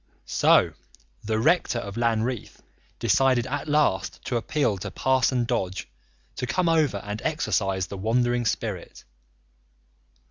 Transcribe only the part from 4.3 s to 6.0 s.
appeal to Parson Dodge